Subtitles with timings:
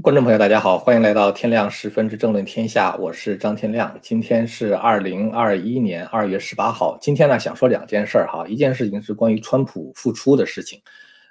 [0.00, 3.92] 观众朋友，大家好，欢迎来到天亮十分之政论天下，我是张天亮。
[4.00, 6.96] 今天是二零二一年二月十八号。
[7.00, 10.80] 今天呢，想说两件事儿哈，一件事情是关于川普复出的事情。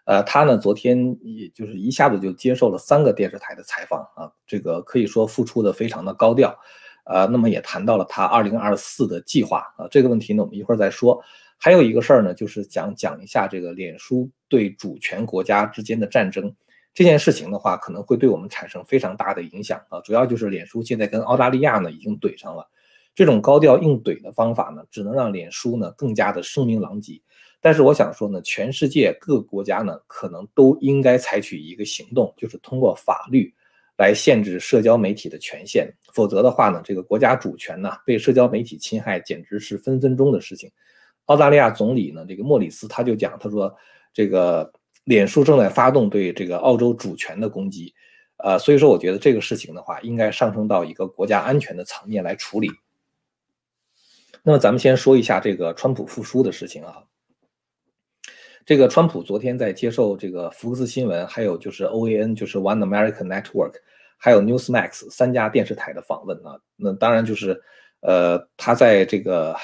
[0.03, 6.53] 呃，他呢，昨天也就是一下子就接受了三个电视台的采访啊，这个可以说复出的非常的高调。
[7.05, 11.17] 呃，那么也谈到了他二零二四的计划啊，这个问题呢，我们一会儿再说。
[11.57, 16.53] 还有一个事儿呢，就是讲讲一下这个脸书对主权国家之间的战争。
[16.97, 20.01] 这件事情的话，可能会对我们产生非常大的影响啊！
[20.01, 22.67] 主要就是脸书现在跟澳大利亚呢已经怼上了，
[23.13, 27.21] 这种高调硬怼的方法呢，只能让脸书呢更加的声名狼藉。
[27.61, 33.53] 但是我想说呢，全世界各国家呢，可能都应该采取一个行动，就是通过法律
[33.99, 40.71] 来限制社交媒体的权限，否则的话呢，这个国家主权呢被社交媒体侵害，简直是分分钟的事情。
[41.25, 43.71] 澳大利亚总理呢，这个莫里斯他就讲，他说
[44.11, 44.73] 这个。
[45.07, 47.93] 脸书正在发动对这个澳洲主权的攻击，
[48.43, 52.69] 呃，所以说我觉得这个事情的话，应该上升到一个国家安全的层面来处理。
[54.43, 57.01] 那么咱们先说一下这个川普复出的事情啊。
[58.65, 63.75] 这个川普昨天在接受这个福克斯新闻，还有就是 OAN，就是 One American Network，
[64.17, 66.59] 还有 Newsmax 三家电视台的访问啊。
[66.75, 67.57] 那当然就是，
[68.01, 69.55] 呃，他在这个。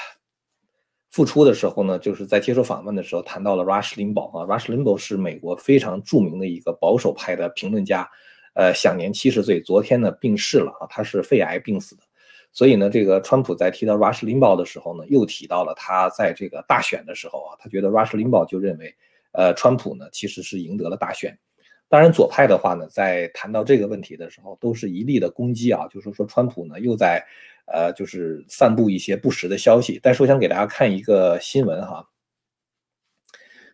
[1.14, 8.10] 复出的时候呢，就是在接受访问的时候谈到了 Rush Limbaugh 啊，Rush Limbaugh 是美国非常著名的一个保守派的评论家，
[8.56, 12.02] 呃，享年七十岁，昨天呢病逝了啊，他是肺癌病死的。
[12.52, 18.92] 所以呢，这个川普在提到 Rush Limbaugh 的时候呢，又提到了他在这个大选的时候啊，他觉得 Rush Limbaugh 就认为，
[19.34, 21.38] 呃，川普呢其实是赢得了大选。
[21.90, 27.24] 当然，左派的话呢，在谈到这个问题的时候，都是一力的攻击啊，就是说川普呢又在。
[27.66, 32.08] 呃，就是散布一些不实的消息，但是我想给大家看一个新闻哈。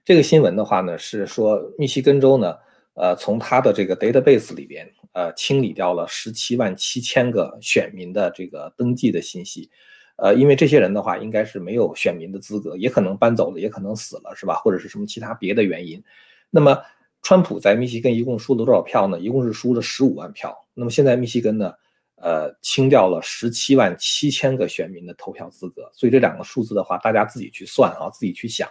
[0.05, 2.55] 这个新闻的话呢，是说密西根州呢，
[2.95, 9.69] 呃，从他的这个 database 里边，呃，清理掉了十七万七千个选民的这个登记的信息，
[10.17, 14.55] 呃，因为这些人的话，应该是没有选民的资格，也可能搬走了，也可能死了，是吧？
[14.55, 16.03] 或者是什么其他别的原因。
[16.49, 16.79] 那么，
[17.21, 19.19] 川普在密西根一共输了多少票呢？
[19.19, 20.55] 一共是输了十五万票。
[20.73, 21.73] 那么现在密西根呢？
[22.21, 28.69] 呃，清掉了十七万七千个选民的投票资格，所以这两个数字的话，大家自己去算啊，自己去想。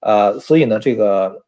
[0.00, 1.44] 呃，所以呢，这个，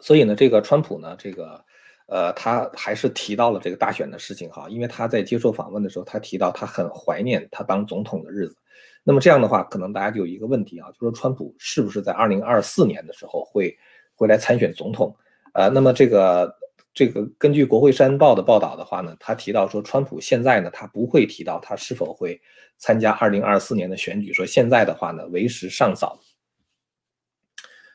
[0.00, 1.64] 所以呢，这个川普呢，这个，
[2.06, 8.56] 呃，他还是提到了这个大选的事情哈，因为他在接受访问的时候，他提到他很怀念他当总统的日子。
[9.04, 13.78] 那么这样的话，可能大家就有一个问题啊，就说川普是不是在二零二四年的时候会
[14.16, 15.16] 会来参选总统？
[15.52, 16.52] 呃，那么这个。
[16.94, 22.40] 这个根据国会山报的报道的话呢，他提到说，川普现在呢，他不会提到他是否会
[22.78, 24.32] 参加二零二四年的选举。
[24.32, 26.20] 说现在的话呢，为时尚早。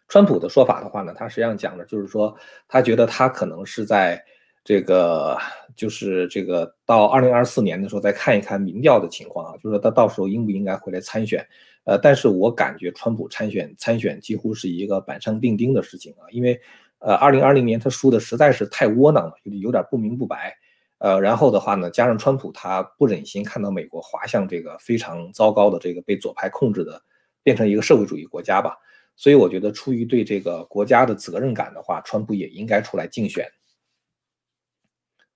[0.09, 2.35] 川普的说法的话呢，他实际上讲的就是说，
[2.67, 4.21] 他觉得他可能是在
[4.65, 5.37] 这个，
[5.77, 11.47] 就是这个到二零二四年的时候再看一看民调的情况啊，就是说他到时候应不应该回来参选。
[11.85, 16.59] 呃，但是我感觉川普参选参选几乎是一个板上钉钉的事情啊，因为。
[16.99, 20.55] 呃，二零二零年他输的实在是太窝囊了，有有点不明不白。
[20.99, 27.01] 呃，然后的话呢，加上川普他不忍心看到美国滑向这个非常糟糕的这个被左派控制的，
[27.41, 28.75] 变成一个社会主义国家吧。
[29.15, 33.49] 所以我觉得出于对这个国家的责任感的话，川普也应该出来竞选。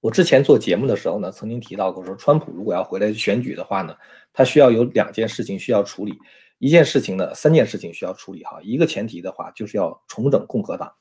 [0.01, 3.95] 我之前做节目的时候呢，曾经提到过说，川普如果要回来选举的话呢，
[4.33, 6.13] 他需要有两件事情需要处理，
[6.59, 8.59] 一件事情呢，三件事情需要处理哈。
[8.61, 10.93] 一个前提的话，就是要重整共和党。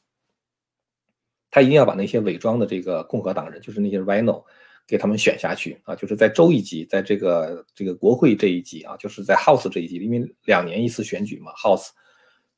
[1.52, 4.42] 他一定要把那些伪装的这个共和党人，就是那些 Rhino，
[4.86, 5.94] 给他们选下去啊！
[5.94, 11.91] 就是在州一级，在这个这个国会这一级啊，就是在 House 这一级，因为两年一次选举嘛，House，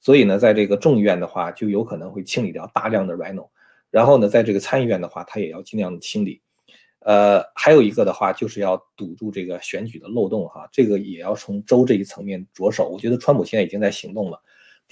[0.00, 3.48] 所以呢，在这个众议院的话，就有可能会清理掉大量的 Rhino，
[3.90, 6.40] 然后呢，在这个参议院的话，他也要尽量的清理。
[7.00, 12.88] 呃，还有一个的话，就是要堵住这个选举的漏洞哈，这个也要从州这一层面着手。
[12.88, 14.40] 我觉得川普现在已经在行动了。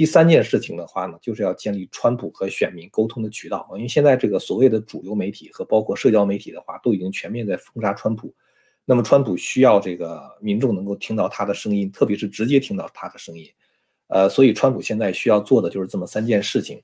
[0.03, 8.35] 第三件事情的话呢，就是要建立川普和选民沟通的渠道因为现在这个所谓的主流媒体和包括社交媒体的话，都已经全面在封杀川普。
[8.85, 13.49] 那么川普需要这个民众能够听到他的声音，特别是直接听到他的声音。
[14.09, 16.83] 呃，所以川普现在需要做的就是这么三件事情。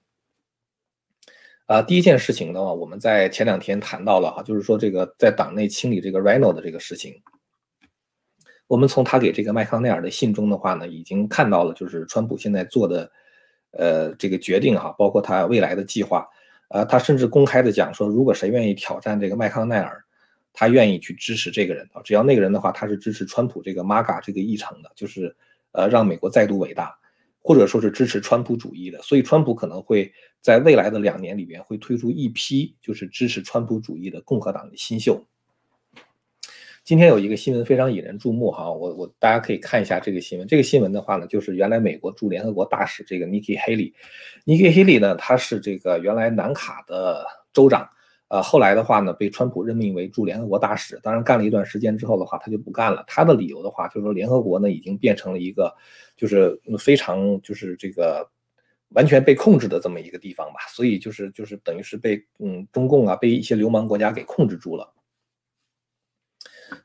[1.66, 7.20] 啊，第一件事情的话，我们在前两天谈到了哈，就是说这个在党内清理这个 Rhino 的这个事情。
[8.68, 13.10] 我们从他给这个麦康奈尔的信中的话呢，已经看到了，就是川普现在做的，
[13.72, 16.24] 呃，这个决定哈，包括他未来的计划，
[16.68, 20.00] 呃，他甚至公开的讲说，如果谁愿意挑战这个麦康奈尔，
[20.52, 25.34] 他愿意去支持这个人啊，只要那个人的话，他是支持川普这个 MAGA 这个议程的，就是
[25.72, 26.96] 呃，让美国再度伟大。
[27.40, 30.12] 或者说是支持川普主义的，所以川普可能会
[30.42, 35.24] 在未来的两年里边会推出一批就是支持川普主义的共和党的新秀。
[36.88, 40.48] 今天有一个新闻非常引人注目哈，我我大家可以看一下这个新闻。
[40.48, 47.86] 这个新闻的话呢，就是原来美国驻联合国大使这个 Nikki Haley，Nikki Haley 呢，他是这个原来南卡的州长，
[48.28, 50.98] 呃，后来的话呢，被川普任命为驻联合国大使。
[51.02, 53.04] 当然干了一段时间之后的话，他就不干了。
[53.06, 55.70] 他的理由的话，就是说联合国呢已经变成了一个
[56.16, 58.26] 就是非常就是这个
[58.94, 64.90] 完全被控制的这么一个地方吧，所以就是就是等于是被嗯中共啊被一些流氓国家给控制住了。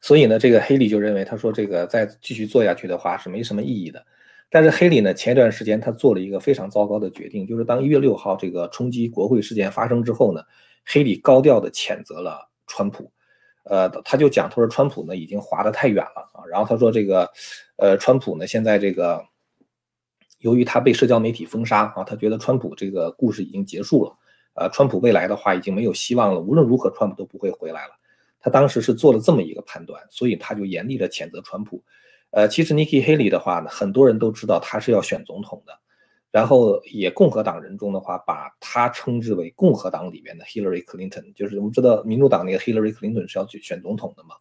[0.02, 4.06] 所以呢，这个黑利就认为，他说这个再继续做下去的话是没什么意义的。
[4.50, 10.42] 但是黑利呢，前一段时间他做了一个非常糟糕的决定，就是当一月六号这个冲击国会事件发生之后呢，
[10.86, 13.12] 黑利高调的谴责了川普。
[13.64, 16.46] 呃，他就讲，他说川普呢已经滑得太远了啊。
[16.50, 17.30] 然后他说这个，
[17.78, 19.24] 呃，川普呢现在这个，
[20.40, 24.14] 由于他被社交媒体封杀啊，他觉得川普这个故事已经结束了。
[24.56, 27.94] 呃，川普未来的话已经没有希望了，无论如何川普都不会回来了。
[28.44, 31.82] 他当时是做了这么一个判断，所以他就严厉的谴责川普。
[32.32, 35.72] 呃，其实 Nikki Haley 的话呢，很多人都知道他是要选总统的，
[36.30, 44.36] 然后也共和党人中的话，把他称之为共和党里面的 Hillary Clinton，就是我们知道民主党那个 Hillary Clinton 是要去选总统的嘛。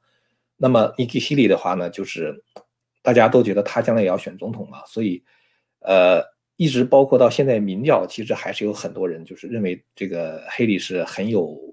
[0.57, 2.43] 那么 Nikki Haley 的话呢，就是
[3.03, 5.23] 大家都觉得他将来也要选总统嘛，所以
[5.79, 6.21] 呃，
[6.57, 11.72] 一直包括到现在民调，其实还是有很多人就是认为这个 Haley 是很有。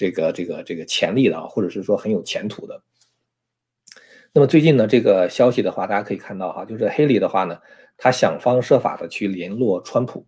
[0.00, 2.82] 这个这个这个潜力的啊，或者是说很有前途的。
[4.32, 7.60] 那么最近呢，这个消息的话，大家可以看到哈，就是黑利的话呢，
[7.98, 10.26] 他想方设法的去联络川普，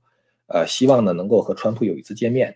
[0.48, 2.54] 呃，希望呢能够和川普有一次见面。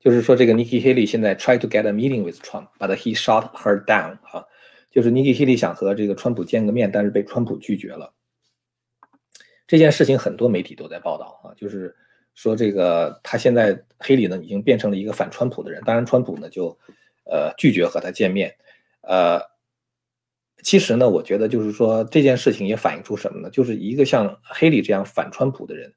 [0.00, 4.18] 就是说，这个 Nikki Haley 现在 try to get a meeting with Trump，but he shot her down
[4.22, 4.44] 啊，
[4.90, 8.12] 就是 Nikki Haley 想和这个川普见个面，但是被川普拒绝了。
[9.68, 11.94] 这件事情很多媒体都在报道啊，就是。
[12.38, 16.68] 说这个他现在黑里呢已经变成了一个反川普的人，当然川普呢就
[17.24, 18.54] 呃拒绝和他见面，
[19.00, 19.40] 呃，
[20.62, 23.50] 其实呢我觉得就是说这件事情也反映出什么呢？
[23.50, 25.92] 就是一个像黑里这样反川普的人，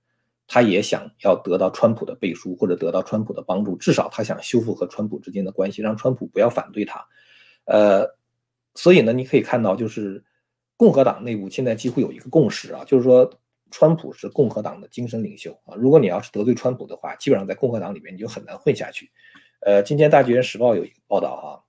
[0.48, 7.06] 他也想要得到川普的背书或者得到川普的帮助，至少他想修复和川普之间的关系，让川普不要反对他，
[7.66, 8.16] 呃，
[8.74, 10.24] 所以呢你可以看到就是
[10.76, 13.32] 共和党内部现在几乎有一个共识啊，就是说。
[13.72, 15.74] 川普是共和党的精神领袖啊！
[15.76, 19.10] 如果你要是得罪川普的话，基本上在共和党里面你就很难混下去。
[19.62, 21.64] 呃，今天《大纪元时报》有一个报道哈，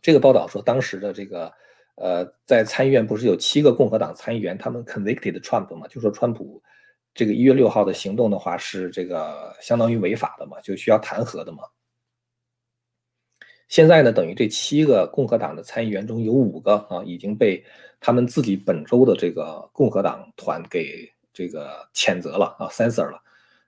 [0.00, 1.52] 这个报道说当时的这个
[1.96, 6.62] 呃，在参议院不是有七个共和党参议员他们 convicted Trump 嘛，就说川普
[7.12, 11.64] 这个一月六号的行动的话是这个相当于违法的嘛，就需要弹劾的嘛。
[13.68, 17.62] 现在呢，等于这七个共和党的参议员中有五个啊已经被
[18.00, 23.20] 他们自己本州的这个共和党团给这个谴责了啊，censor 了，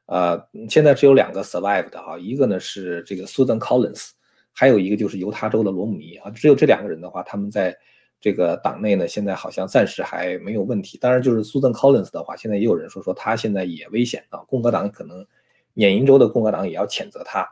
[0.06, 4.11] 呃，现在只有两个 survived 哈，一个呢是这个 Susan Collins，
[4.52, 7.76] 还有一个就是犹他州的罗姆尼啊，只有这两个人的话，他们在
[8.20, 10.96] 这个党内呢，现在好像暂时还没有问题。
[10.99, 15.26] 当然，就是 Susan Collins 的话，现在也有人说说他现在也危险啊，共和党可能
[15.75, 17.46] 缅因州的共和党也要谴责他。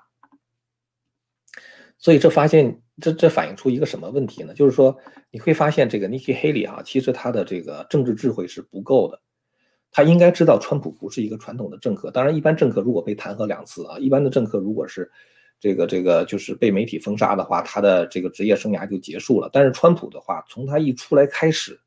[1.98, 4.54] 所以这发现，这这反映出一个什么问题呢？
[4.54, 4.96] 就是说，
[5.32, 9.20] 你会发现这个 Nikki Haley 啊，其实他的这个政治智慧是不够的。
[9.90, 12.10] 他应该知道，川普不是一个传统的政客。
[12.10, 15.10] 当然，一般政客如果被弹劾两次啊，一般的政客如果是
[15.58, 19.50] 这个这个就是被媒体封杀的话，他的这个职业生涯就结束了。
[19.52, 21.80] 但是川普的话，从他一出来开始，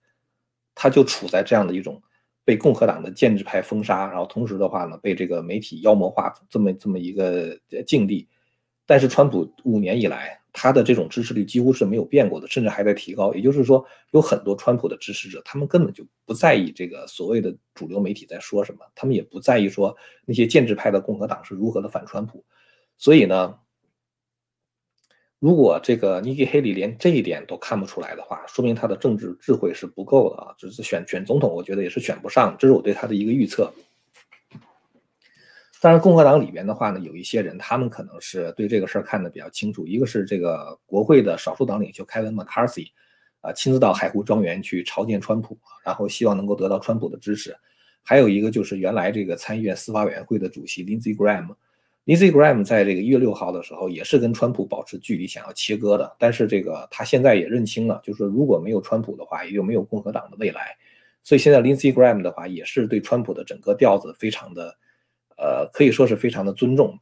[0.75, 2.01] 他就处在这样的一种
[2.43, 8.27] 被共和党的建制派封杀，然后同时的话呢，被这个媒体妖魔化这么这么一个境地。
[8.91, 13.33] 但是川普五年以来，他的这种支持率几乎是没有变过的，甚至还在提高。
[13.33, 19.95] 也就是说，有很多川普的支持者，他们根本就不在意这个所谓的主流媒体在说什么，他们也不在意说
[20.25, 22.43] 那些建制派的共和党是如何的反川普。
[22.98, 23.57] 所以呢，
[25.39, 30.53] 如果这个尼基·黑里连这一点都看不出来的话，说明他的政治智慧是不够的啊！
[30.57, 32.57] 只是选选总统，我觉得也是选不上。
[32.60, 33.71] 这是我对他的一个预测。
[35.83, 39.88] 当然，共和党里边的话呢，有一些人，他们可能是对这个事儿看得比较清楚。
[39.88, 42.91] 一个是这个国会的少数党领袖凯文·麦卡锡，
[43.39, 47.55] 啊，亲自到海湖庄园去朝见川普，然后希望能够得到川普的支持。
[48.03, 51.55] 还有一个就是原来这个参议院司法委员会的主席 Lindsey Graham。
[52.05, 56.15] Lindsey Graham 在这个一月六号的时候也是跟川普保持距离，想要切割的。
[56.19, 60.77] 但是这个他现在也认清了，就是如果没有川普的话，也就没有共和党的未来。
[61.23, 64.77] 所以现在 Lindsey Graham 的话也是对川普的整个调子非常的。
[65.41, 67.00] 呃，可以说是非常的尊重，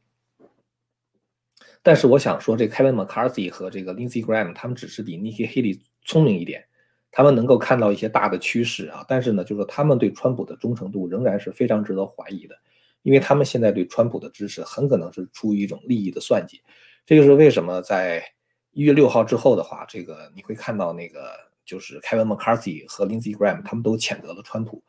[1.82, 6.64] 但是我想说，这 Kevin McCarthy 和这个 Lindsey Graham 他们只是比 Nikki Haley 聪明一点，
[7.10, 12.56] 他们能够看到一些大的趋势啊，但是呢，就是说他们对川普的忠诚度仍然是非常值得怀疑的，
[13.02, 16.62] 因为他们现在对川普的支持很可能是出于一种利益的算计。
[17.04, 18.24] 这就是为什么在
[18.70, 21.30] 一月六号之后的话，这个你会看到那个
[21.66, 24.82] 就是 Kevin McCarthy 和 Lindsey Graham 他们都谴责了川普。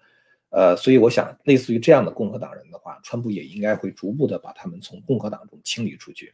[0.51, 6.34] 呃，所以我想，类似于这样的共和党人的话，川普也应该会逐步的把他们从共和党中清理出去。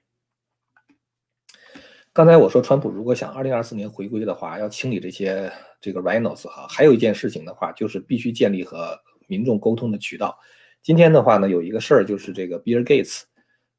[2.12, 10.36] 刚才我说，川普如果想二零二四年回归的话，要清理这些这个 rhinos 哈，还有一件事情的话，就是必须建立和民众沟通的渠道。
[10.82, 13.28] 今天的话呢，有一个事儿就是这个比尔盖茨，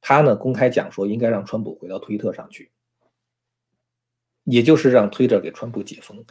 [0.00, 2.71] 他呢公开讲说应该让川普回到推特上去，
[4.45, 6.25] 也就是让推特给川普解封。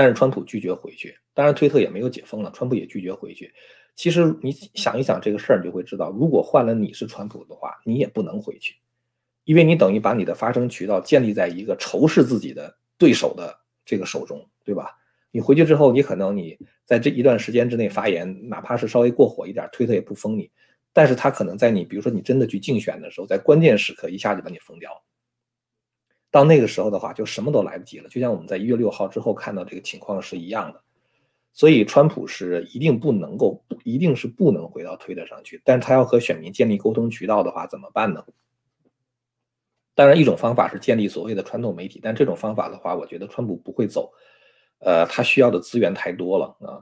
[0.00, 3.52] 但是川普拒绝回去，当然推特也没有解封了，川普也拒绝回去。
[3.94, 8.76] 其实你想一想这个事儿，你就会知道，如果换了你是川普的话，你也不能回去，
[9.44, 13.54] 因为你等于把你的发声渠道建立在一个仇视自己的对手的
[13.84, 14.90] 这个手中，对吧？
[15.32, 20.50] 你回去之后，你可能你在这一段时间之内发言，哪怕是稍微过火一点，推特也不封你。
[20.94, 25.02] 但是他可能在你，比如说你真的去竞选的时候，在关键时刻一下就把你封掉了。
[26.30, 28.08] 到那个时候的话，就什么都来不及了。
[28.08, 30.82] 就像我们在一月六号之后看到这个情况是一样的。
[31.52, 35.60] 所以，川普是一定不能够，一定是不能回到推特上去。
[35.64, 38.24] 但是他要和选民建立沟通渠道的话，怎么办呢？
[39.96, 44.12] 当然，一种方法是建立所谓的传统媒体，但这种方法的话，我觉得川普不会走。
[44.78, 46.80] 呃，他需要的资源太多了啊。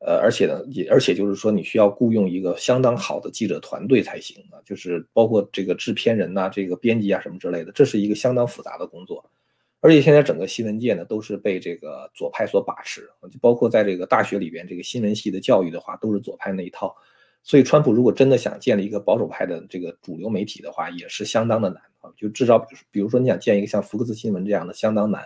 [0.00, 9.28] 呃，而且呢，也而且就是说，你需要雇佣一个相当好的记者团队才行啊，就是包括这个制片人呐、这个编辑啊什么之类的，这是一个相当复杂的工作。
[9.80, 16.94] 而且现在整个新闻界呢，都是被这个左派所把持，就包括在这个大学里边，这个新闻系的教育的话，都是左派那一套。
[17.44, 22.10] 所以，川普如果真的想建立一个保守派的这个主流媒体的话，也是相当的难啊。
[22.16, 22.58] 就至少，
[22.90, 25.24] 比如说你想建一个像福克斯新闻这样的，相当难。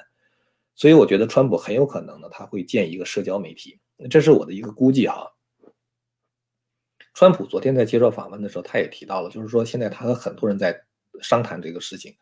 [0.74, 3.78] 所以，我觉得川普很有可能呢，他会建一个社交媒体。
[4.08, 5.16] 这是我的一个估计啊。
[7.14, 10.82] 川普昨天在接受访问的时候，他也提到了，就是说现在他和很多人在
[11.20, 12.14] 商谈这个事情。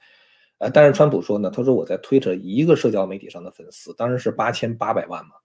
[0.58, 5.36] 呃，但是川普说呢，他说我在推特一个社交媒体上的粉丝当然是八千八百万嘛。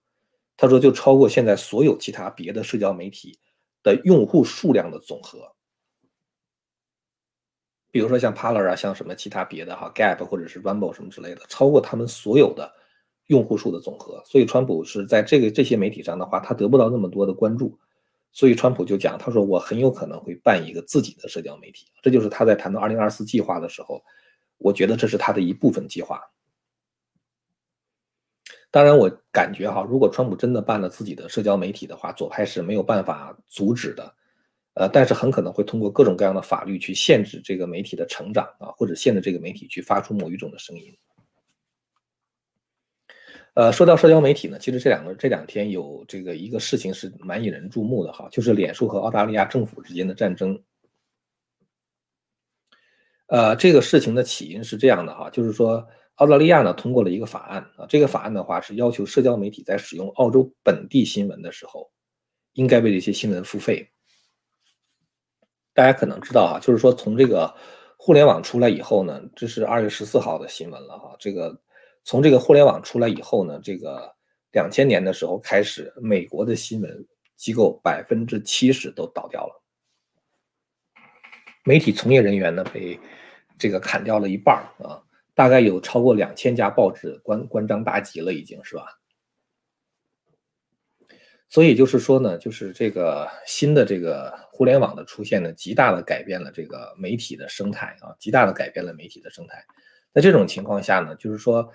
[0.56, 3.38] 他说就超过现在所有其他别的社交媒体
[3.82, 5.54] 的用户数量的总和。
[7.90, 12.74] 比如说像 Parler 啊，像什么其他别的哈 Gap 或者是 Rumble 什么之类的，超过他们所有的。
[13.26, 17.78] 用户数的总和，所以川普是在这个这些媒体上的话，他得不到那么多的关注，
[18.32, 24.02] 所以川普就讲，他说我很有可能会办一个自己的社交媒体，这就是他在谈到二零二四计划的时候，
[24.58, 26.20] 我觉得这是他的一部分计划。
[28.70, 34.14] 当然，我感觉哈，如果川普真的办了自己的社交媒体的话，左派是没有办法阻止的，
[34.74, 40.94] 呃，但是很可能会通过各种各样的法律去限制这个媒体的成长啊，或者限制这个媒体去发出某一种的声音。
[43.56, 50.62] 呃，说到社交媒体呢，其实这两个这两天有这个一个事情是蛮引人注目的哈，就是脸书和澳大利亚政府之间的战争。
[53.28, 55.82] 呃，这个事情的起因是这样的哈，就是说
[56.16, 61.90] 澳大利亚呢通过了一个法案啊，这个法案的话是要求社交媒体在使用澳洲本地新闻的时候，
[62.52, 63.90] 应该为这些新闻付费。
[65.72, 67.54] 大家可能知道哈，就是说从这个
[67.96, 71.58] 互联网出来以后呢，这是二月十四号的新闻了哈，这个。
[72.06, 74.14] 从这个互联网出来以后呢，这个
[74.52, 79.60] 两千年的时候开始，美国的新闻机构百分之七十都倒掉了，
[81.64, 82.96] 媒体从业人员呢被
[83.58, 85.02] 这个砍掉了一半啊，
[85.34, 88.86] 大概有超过两千家报纸关关张大吉了，已经是吧？
[91.48, 99.64] 所以就是说呢，就是这个新的这个互联网的出现呢，极大的改变了这个媒体的生态啊，极大的改变了媒体的生态。
[100.16, 101.70] 在这种情况下呢，就是说，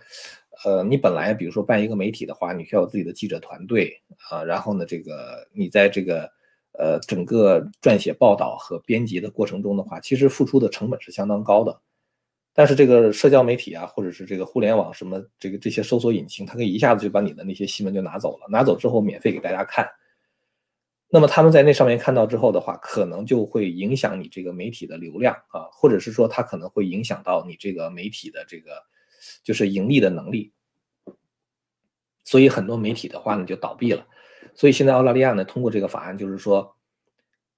[0.65, 6.27] 呃，你本来比如说办一个媒体的话，你需要有自己的记者团队啊，然后呢，这个你在这个
[6.71, 11.79] 呃整个撰写报道和编辑的过程中的话，其实付出的成本是相当高的。
[12.51, 19.87] 但是这个社交媒体啊，或者是这个互联网什么这个这些搜索引擎，它可以一下子就把你的那些新闻就拿走了，拿走之后免费给大家看。
[21.13, 28.81] 那么他们在那上面看到之后的话，可能就会影响你这个媒体的流量啊，或者是说它可能会影响到你这个媒体的这个
[29.43, 30.53] 就是盈利的能力。
[32.23, 34.07] 所以很多媒体的话呢就倒闭了。
[34.55, 36.77] 所以现在澳大利亚呢通过这个法案，就是说，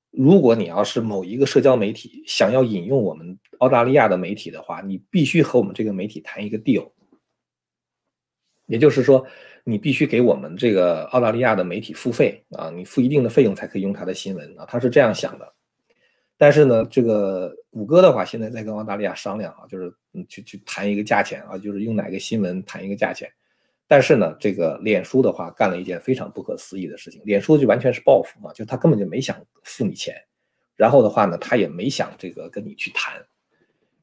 [0.10, 6.91] 如果你要是某一个社交媒体想要引用我们澳大利亚的媒体的话，你必须和我们这个媒体谈一个 deal，
[8.65, 9.27] 也就是说。
[9.63, 15.53] 你必须给我们这个澳大利亚的媒体付费啊，你付一定的费用才可以用他的新闻啊，他是这样想的。
[16.38, 19.93] 但是呢，这个谷歌的话，现在在跟澳大利亚商量啊，就是
[20.27, 23.29] 去去谈一个价钱啊，就是用哪个新闻谈一个价钱。
[23.88, 30.15] 但是呢，这个脸书的话干了一件非常不可思议的事情，脸书就完全是报复嘛，就他根本就没想付你钱，
[30.75, 33.24] 然后的话呢，他也没想这个跟你去谈，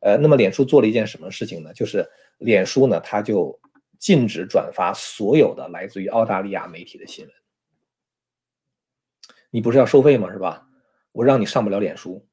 [0.01, 1.73] 呃，那么脸书做了一件什么事情呢？
[1.75, 2.07] 就是
[2.39, 3.59] 脸书呢，他就
[4.01, 7.35] 禁止转发所有的来自于澳大利亚媒体的新闻。
[9.51, 10.33] 你不是要收费吗？
[10.33, 10.67] 是吧？
[11.13, 12.27] 我让你上不了脸书。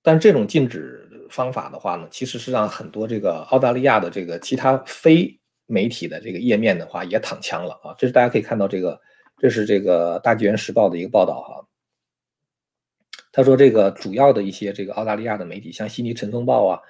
[0.00, 7.94] 但这种禁止方法的话呢，其实是让很多这个澳大利亚的这个其他非媒体的这个页面的话也躺枪了啊！
[7.98, 9.00] 这是大家可以看到这个，
[9.38, 11.66] 这是这个《大纪元时报》的一个报道哈。
[13.32, 16.80] 他说这个主要的一些这个澳大利亚的媒体，像悉尼晨风报啊，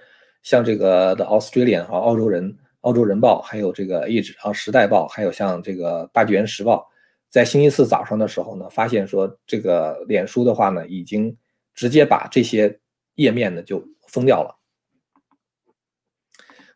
[0.43, 6.89] 像这个 The Australian 啊，澳洲人澳洲人报，还有这个一纸啊时代报，还有像这个《大纪元时报》，
[7.29, 11.37] 在星期四早上的时候呢，发现说这个脸书的话呢，已经
[11.75, 12.79] 直接把这些。
[13.17, 14.57] 页面呢就封掉了，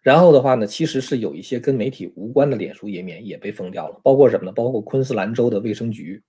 [0.02, 4.52] 然后的话呢，其实是有一些跟媒体无关的脸书页面也被封掉了，包括什么呢？
[4.52, 6.22] 包括昆士兰州的卫生局，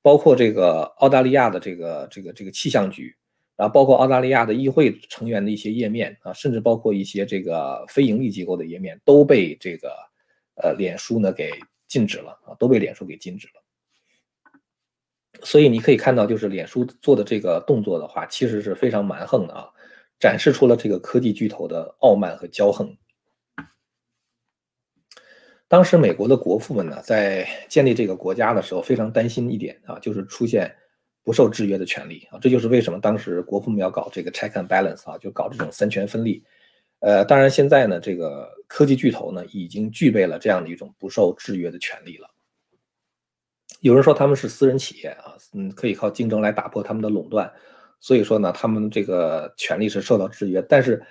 [0.00, 3.16] 包括这个澳大利亚的这个这个这个气象局，
[3.58, 9.92] 然后包括澳大利亚的议会成员的一些页面啊，甚至包括一些这个非盈利机构的页面都被这个
[10.62, 11.50] 呃脸书呢给
[11.88, 13.54] 禁止了啊，都被脸书给禁止了。
[15.42, 19.68] 所以你可以看到，就是脸书做的这个动作的话，其实是非常蛮横的啊，
[20.20, 22.96] 展示出了这个科技巨头的傲慢和骄横。
[25.66, 30.74] 当时美国的国父们呢，在建立这个国家的时候，非常担心一点啊，就是出现
[31.28, 36.42] 不受制约的权利啊，这就是为什么当时国父们要搞这个 check and balance 啊，就搞这种三权分立。
[37.00, 42.30] 呃，当然现在呢，这个科技巨头呢，已经具备了这样的一种不受制约的权利了。
[43.80, 47.52] 有人说他们是私人企业啊，嗯，可以靠竞争来打破他们的垄断，
[48.00, 50.62] 所以说呢，他们这个权利是受到制约。
[50.62, 51.04] 但是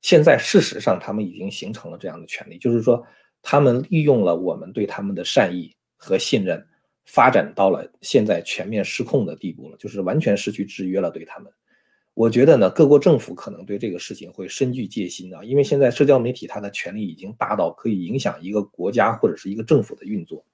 [0.00, 3.06] 现在事实上，他们已经形成了这样的权利，就是说
[3.42, 6.66] 他们利用了我们对他们的善意和信任，
[7.06, 11.52] 发展到了现在全面失控的地步了，就是完全失去制约了对他们。
[12.14, 20.44] 我觉得呢，各国政府可能对这个事情会深具戒心啊，因为现在社交媒体它的权力已经大到可以影响一个国家或者是一个政府的运作。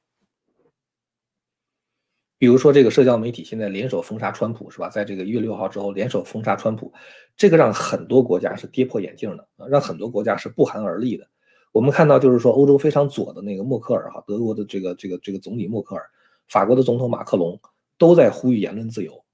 [2.39, 4.91] 比如说，这个社交媒体现在联手封杀川普，是吧？
[4.91, 6.93] 在这个一月六号之后，联手封杀川普，
[7.35, 11.27] 这个让很多国家是跌破眼镜的，让很多国家是不寒而栗的。
[11.73, 16.05] 我们看到，就是说，欧洲非常左的那个默克尔哈，德国的这个这个这个总理默克尔，
[16.49, 17.61] 法国的总统马克龙，
[17.99, 19.25] 都在呼吁言论自由。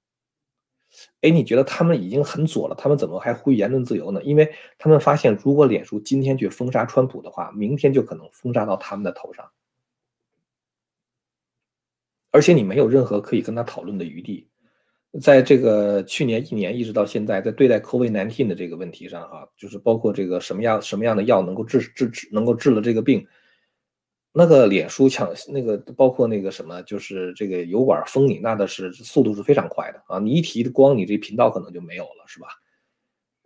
[1.21, 4.21] 哎，你觉得他们已经很左了，他们怎么还呼吁言论自由呢？
[4.23, 9.49] 因为他们发现，如果脸书今天去封杀川普的话，明天就可能封杀到他们的头上。
[12.29, 14.47] 而且你没有任何可以跟他讨论的余地，
[15.21, 23.25] 在这个去年一年一直到现在，在对待 COVID-19 的这个问题上，哈，就是包括这个什么样什么样的药能够治治治能够治了这个病，
[24.35, 30.17] 那个脸书抢那个包括那个什么，就是这个油管封你，那的是速度是非常快的啊！
[30.17, 32.47] 你一提光，你这频道可能就没有了，是吧？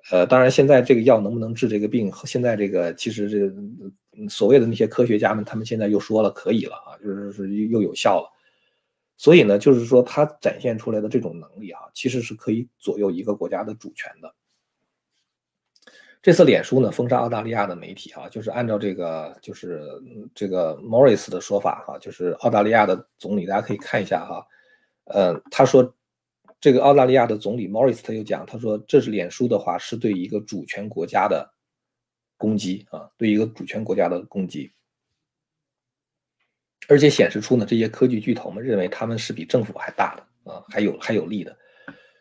[0.09, 8.29] 呃，当然现在这个药能不能治这个病，现在这个其实这所谓的那些科学家们，他们现在又说了可以了啊，就是是又有效了。
[9.17, 14.33] 所以呢，就是说，它展现出来的这种能力啊，其实是可以左右一个国家的主权的。
[16.21, 19.81] 这次脸书呢封杀澳大利亚的媒体啊，就是按照这个，就是
[20.35, 24.45] 这个 Morris 的说法哈，就是澳大利亚的总理，大家可以看一下哈，
[25.05, 25.95] 呃，他说
[26.59, 31.49] 这个澳大利亚的总理 Morris 他又讲，他说这是脸书的话是对一个主权国家的
[32.35, 34.71] 攻击啊，对一个主权国家的攻击。
[36.89, 41.57] 而且显示出呢，这些科技巨头们认为他们是比政府还大的啊，还有还有利的，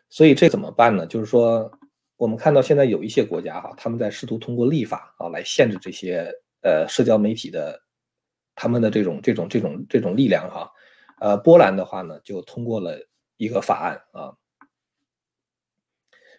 [0.08, 1.06] 所以这怎么办呢？
[1.06, 1.70] 就是说，
[2.16, 7.80] 我们看到现在有一些国家哈，他们在试图通过立法啊来限制这些呃社交媒体的
[8.54, 10.70] 他们的这种这种这种这种力量哈。
[11.20, 12.98] 呃，波兰的话呢，就通过了
[13.36, 14.34] 一个法案啊。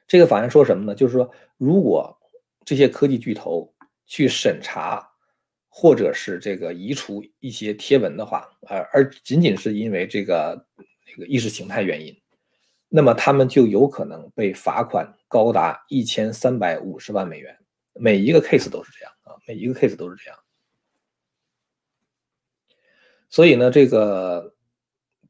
[0.07, 0.95] 这个法案说什么呢？
[0.95, 2.17] 就是说，如果
[2.65, 3.73] 这些科技巨头
[4.05, 5.07] 去审查。
[5.79, 10.65] 或者是这个移除一些贴文的话，而而仅仅是因为这个
[11.05, 12.19] 那个意识形态原因，
[12.89, 17.57] 那么他们就有可能被罚款高达一千三百五十万美元。
[17.93, 20.39] 每一个 case 都是这样啊，每一个 case 都是这样。
[23.29, 24.55] 所以呢，这个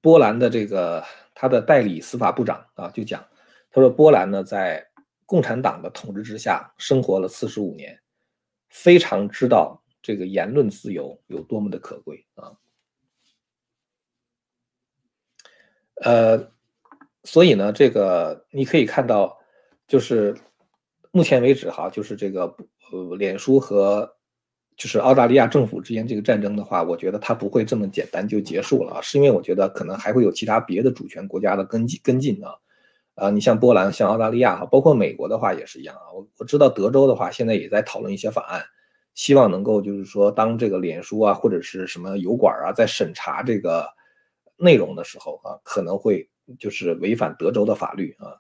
[0.01, 3.25] 波兰的这个他的代理司法部长啊，就讲，
[3.71, 4.85] 他说波兰呢在
[5.25, 7.99] 共产党的统治之下生活了四十五年，
[8.69, 9.81] 非常知道。
[9.99, 12.55] 这个言论自由有多么的可贵啊！
[15.95, 16.53] 呃，
[17.25, 19.36] 所以呢，这个你可以看到，
[19.87, 20.35] 就是
[21.11, 22.53] 目前为止哈，就是这个
[22.91, 24.09] 呃，脸书和
[24.75, 32.51] 就是澳大利亚政府之间这个战争的话，我觉得它不会这么简单就结束了啊，是因为我觉得可能还会有其他别的主权国家的跟进跟进啊，
[33.15, 36.11] 啊，你像波兰、像澳大利亚哈，包括美国的话也是一样啊。
[36.13, 38.61] 我我知道德州的话现在也在讨论一些法案，
[39.15, 43.87] 希望能够就是说，当这个脸书啊或者是什么油管啊在审查这个
[44.57, 48.35] 内容的时候啊，可能会就是违反德州的法律啊。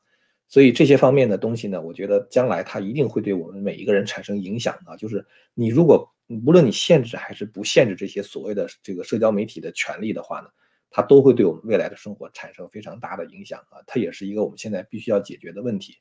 [0.49, 4.95] 所以这些方面的东西呢，我觉得将来它一定会对我们每一个人产生影响啊。
[4.95, 6.09] 就是你如果
[6.45, 10.47] 无论你限制还是不限制这些所谓的这个社交媒体的权利的话呢，
[10.89, 13.83] 它都会对我们未来的生活产生非常大的影响啊。
[13.85, 15.95] 它也是一个我们现在必须要解决的问题。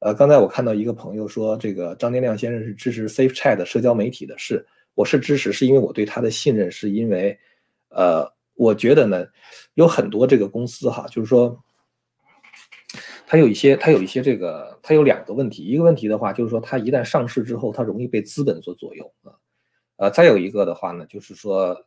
[0.00, 7.38] 呃，刚才我看到一个朋友说，这个张天亮先生是支持 Safe Chat 社交媒体的，是，我是支持，是因为我对他的信任，是因为，
[7.88, 9.26] 呃，我觉得呢，
[9.74, 11.58] 有很多这个公司哈，就是说。
[13.30, 15.62] 它有一些，它有一些这个，它有两个问题。
[15.62, 19.36] 一个问题的话，就是说它一旦上市之后，它容易被资本所左右啊。
[19.96, 21.84] 呃，再有一个的话呢，就是说，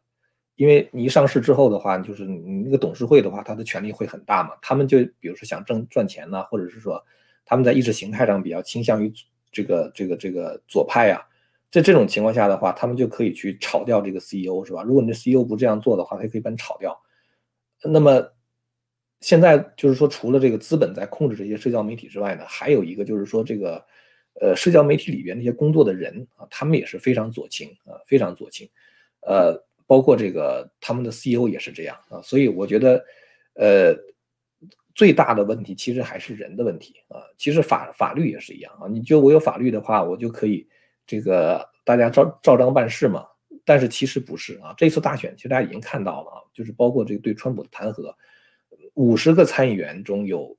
[0.55, 4.51] 因为你一上市之后的话，就是你那个董事会的话，它的权力会很大嘛。
[4.61, 7.03] 他们就比如说想挣赚钱呢，或者是说
[7.43, 9.11] 他们在意识形态上比较倾向于
[9.51, 11.25] 这个这个这个左派呀，
[11.71, 14.83] 在这种情况下的话，他们就可以去炒掉这个 CEO 是吧？
[14.83, 17.01] 如果你的 CEO 不这样做的话，他可以把你炒掉。
[17.83, 18.31] 那么。
[19.21, 23.85] 现在就是说，除了这个资本在控制这些社交媒体之外呢，还有一个就是说，这个
[24.41, 28.67] 呃，社交媒体里边那些工作的人啊，他们也是非常左倾啊，非常左倾，
[29.21, 33.05] 呃，包括这个他们的 CEO 也是这样啊，所以我觉得，
[33.53, 33.95] 呃，
[34.95, 40.67] 最大的问题其实还是人的问题啊，其实法法律也是一样啊，你就我有法律的话，我就可以
[41.05, 43.27] 这个大家照照章办事嘛，
[43.63, 48.11] 但是其实不是啊，这次大选其实大家已经看到了啊，就是包括这个对川普的弹劾。
[48.95, 50.55] 五十个参议员中有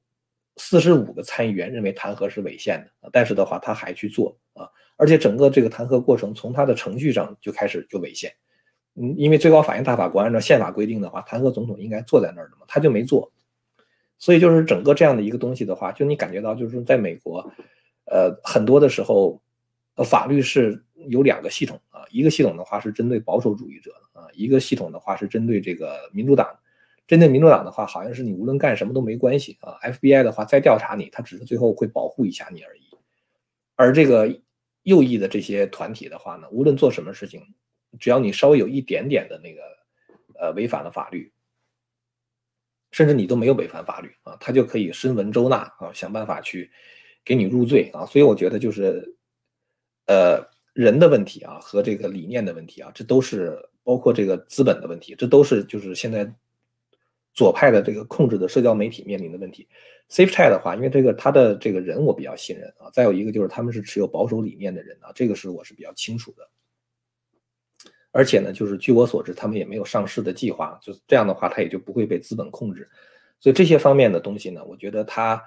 [0.57, 8.33] 四十五个参议员认为弹劾是违宪的，但是的话他还去做啊，而且整个这个弹劾过程从他的程序上就开始就违宪，
[8.95, 13.31] 嗯，因为最高法院大法官按照宪法规定的话，弹劾总统应该坐在那儿的嘛，他就没做，
[14.19, 17.51] 所以就是整个这样的一个东西的话，就你感觉到就是在美国，
[18.05, 19.41] 呃，很多的时候，
[19.97, 26.49] 呃，法律是有两个系统啊，一个系统的话是针对保守主义者的啊，一个系统的话是针对这个民主党。
[27.07, 29.77] 针对民主党的话，好像是你无论干什么都没关系啊。
[29.83, 32.83] FBI 的话再调查你，他只是最后会保护一下你而已。
[33.75, 34.41] 而这个
[34.85, 37.43] 右翼的这些团体的话呢，无论做什么事情，
[37.99, 39.63] 只要你稍微有一点点的那个
[40.39, 41.33] 呃违反了法律，
[42.93, 46.71] 甚至你都没有违反法律啊，他就可以伸文周纳啊，想办法去
[47.25, 48.07] 给你入罪啊。
[48.07, 49.17] 所以我觉得就是
[50.07, 50.41] 呃
[50.73, 56.33] 人的问题啊和这个理念的问题啊，这都是包括这个资本的问题，这都是就是现在。
[57.33, 59.67] 左派的这个控制的社交媒体面临的问题
[60.11, 66.47] ，Safe Chat 的话，因为这个他的这个人我比较信任啊，再有一个就是他们是持有保守理念的人啊，这个是我是比较清楚的。
[68.11, 72.87] 而且呢，就是据我所知，他们也没有上市的计划，就这样的话，他也就不会被资本控制。
[73.41, 75.43] 所以这些方面的东西呢，我觉得他，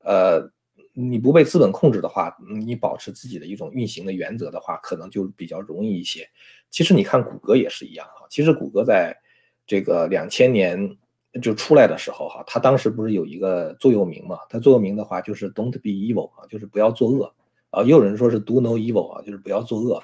[0.00, 0.46] 呃，
[0.92, 6.28] 你不被资本控制的话，你保持自己的一种运行的原则的话，可能就比较容易一些。
[6.68, 9.16] 其实你看谷歌也是一样啊，其实谷歌在
[9.66, 10.98] 这个两千年。
[11.40, 14.36] 就出来的时候哈，他当时不是有一个座右铭嘛？
[14.48, 17.32] 他座右铭的话就是 “Don't be evil” 啊，就是不要作恶
[17.70, 17.84] 啊。
[17.84, 20.02] 也有人说是 “Do no evil” 啊，就是不要作恶。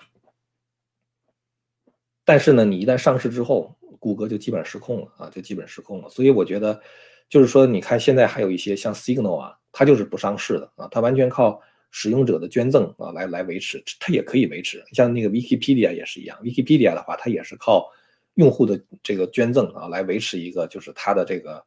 [2.24, 6.08] 但是呢，你一旦上市之后，谷歌就基本失控了啊，就基本失控了。
[6.08, 6.80] 所以我觉得，
[7.28, 11.60] 就是说，你看现在还有一些像 Signal 啊，它就是不上市的啊，它完全靠
[11.90, 14.84] 使用者的捐赠啊来来维持，它也可以维持。
[14.92, 17.90] 像那个 Wikipedia 也是一样，Wikipedia 的话，它也是靠。
[18.36, 21.62] 用户的这个捐赠啊，来维持一个就是它的这个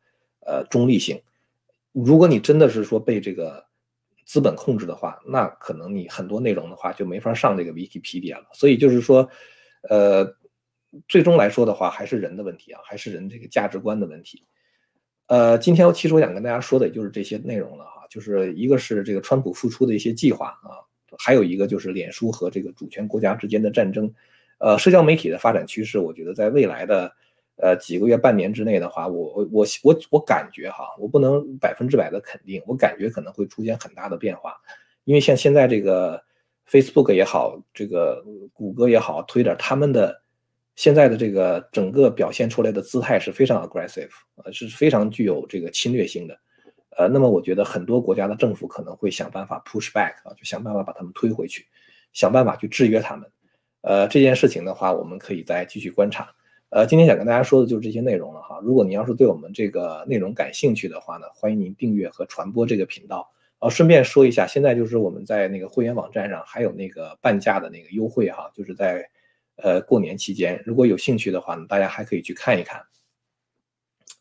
[0.46, 1.22] 呃中立性。
[1.92, 3.66] 如果你真的是说被这个
[4.26, 8.46] 资本控制的话，那可能你很多内容的话就没法上这个 Wikipedia 了。
[8.54, 9.28] 所以就是说，
[9.90, 10.36] 呃，
[11.08, 14.44] 最终来说的话，还是人的问题啊，还是人这个价值观的问题。
[15.26, 20.86] 呃，今天其实我想跟大家说的也就是这些内容了哈，就是一个是这个川普复出的一些计划啊，
[21.18, 24.14] 还有一个就是脸书和这个主权国家之间的战争。
[24.60, 27.12] 呃，社交媒体的发展趋势，我觉得在未来的
[27.56, 34.56] 呃几个月、半年之内的话，我我我我我感觉哈，我不能百分之百的肯定，我感觉可能会出现很大的变化，
[35.06, 36.22] 因为像现在这个
[36.70, 40.22] Facebook 也好，这个谷歌也好，Twitter 他们的
[40.76, 44.10] 现在的这个整个表现出来的姿态是非常 aggressive，
[44.44, 46.38] 呃，是非常具有这个侵略性的，
[46.98, 51.66] 呃，那么我觉得很多国家的政府可能会想办法 push back 啊，就想办法把他们推回去，
[52.12, 53.26] 想办法去制约他们。
[53.82, 56.30] 呃，这件事情的话，我们可以再继续观察。
[56.70, 58.60] 呃，今天想跟大家说的就是这些内容了哈。
[58.62, 63.32] 如果你要是对我们这个内容感兴趣的话呢，欢迎您订阅和传播这个频道。
[63.60, 69.10] 呃，顺便说一下，现在就是我们在那个会员网站上还有那个半价的那个优惠哈，就是在
[69.56, 72.82] 呃，过年期间，如果有兴趣的话呢，大家还可以去看一看。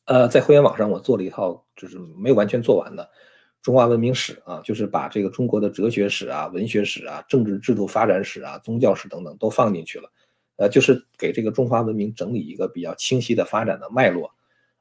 [0.06, 3.08] 呃，在会员网上我做了一套，就是没有完全做完的
[3.62, 10.10] 中华文明史啊，就是把这个中国的哲学史啊、文学史啊、政治制度发展史啊、宗教史等等都放进去了。
[10.56, 14.30] 呃，就是给这个中华文明整理一个比较清晰的发展的脉络。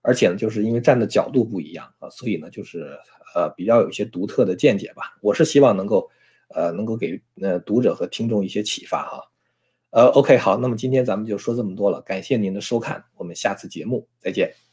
[0.02, 2.98] 而且呢，就是因为站的角度不一样啊，所以呢，就是
[3.36, 5.18] 呃比较有一些独特的见解吧。
[5.22, 6.10] 我是希望能够
[6.50, 9.22] 呃能够给呃读者和听众一些启发哈。
[9.90, 14.67] 呃，OK，好，那么今天咱们就说这么多了，感谢您的收看，我们下次节目再见。